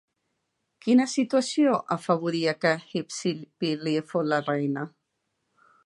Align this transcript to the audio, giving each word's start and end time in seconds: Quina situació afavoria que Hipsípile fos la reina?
Quina 0.85 1.05
situació 1.11 1.75
afavoria 1.97 2.55
que 2.65 2.73
Hipsípile 2.95 3.95
fos 4.15 4.31
la 4.35 4.45
reina? 4.49 4.89